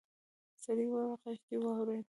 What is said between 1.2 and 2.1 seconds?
غږ دې واورېد.